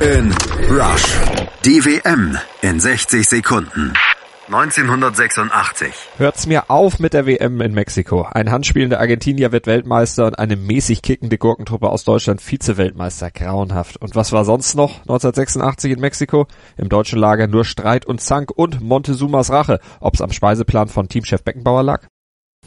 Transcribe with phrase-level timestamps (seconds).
[0.00, 0.32] in
[0.70, 1.18] Rush.
[1.64, 3.92] Die WM in 60 Sekunden.
[4.46, 5.92] 1986.
[6.16, 8.22] Hört's mir auf mit der WM in Mexiko.
[8.22, 13.30] Ein handspielender Argentinier wird Weltmeister und eine mäßig kickende Gurkentruppe aus Deutschland Vize-Weltmeister.
[13.30, 13.96] Grauenhaft.
[13.96, 16.46] Und was war sonst noch 1986 in Mexiko?
[16.76, 19.80] Im deutschen Lager nur Streit und Zank und Montezumas Rache.
[20.00, 22.06] Ob's am Speiseplan von Teamchef Beckenbauer lag?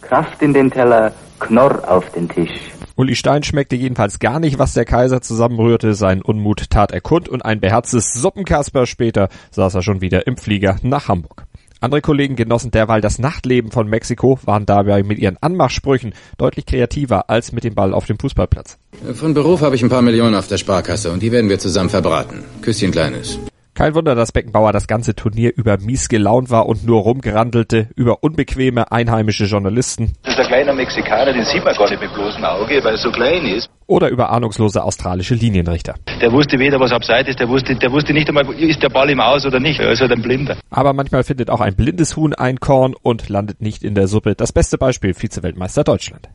[0.02, 2.72] Kraft in den Teller, Knorr auf den Tisch.
[3.02, 5.96] Uli Stein schmeckte jedenfalls gar nicht, was der Kaiser zusammenrührte.
[5.96, 10.38] Sein Unmut tat er kund und ein beherztes Suppenkasper später saß er schon wieder im
[10.38, 11.48] Flieger nach Hamburg.
[11.80, 17.28] Andere Kollegen genossen derweil das Nachtleben von Mexiko, waren dabei mit ihren Anmachsprüchen deutlich kreativer
[17.28, 18.78] als mit dem Ball auf dem Fußballplatz.
[19.16, 21.90] Von Beruf habe ich ein paar Millionen auf der Sparkasse und die werden wir zusammen
[21.90, 22.44] verbraten.
[22.62, 23.40] Küsschen Kleines.
[23.82, 28.22] Kein Wunder, dass Beckenbauer das ganze Turnier über mies gelaunt war und nur rumgerandelte über
[28.22, 30.14] unbequeme einheimische Journalisten.
[30.22, 32.98] Das ist ein kleiner Mexikaner, den sieht man gar nicht mit bloßem Auge, weil er
[33.00, 33.72] so klein ist.
[33.88, 35.96] Oder über ahnungslose australische Linienrichter.
[36.22, 39.10] Der wusste weder, was abseits ist, der wusste, der wusste nicht einmal, ist der Ball
[39.10, 39.80] im Aus oder nicht.
[39.80, 40.58] Er ist halt ein Blinder.
[40.70, 44.36] Aber manchmal findet auch ein blindes Huhn ein Korn und landet nicht in der Suppe.
[44.36, 46.30] Das beste Beispiel Vize-Weltmeister Deutschland.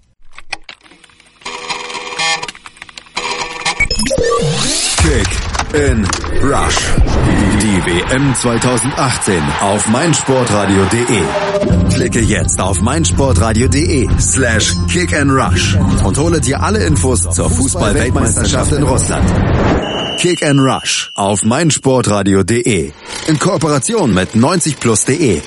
[4.96, 5.45] Kick
[5.76, 6.06] in
[6.42, 6.78] Rush.
[7.60, 11.22] Die WM 2018 auf meinsportradio.de.
[11.94, 18.72] Klicke jetzt auf meinsportradio.de slash kick and rush und hole dir alle Infos zur Fußball-Weltmeisterschaft
[18.72, 19.28] in Russland.
[20.18, 22.92] Kick and Rush auf meinsportradio.de
[23.26, 25.42] in Kooperation mit 90plus.de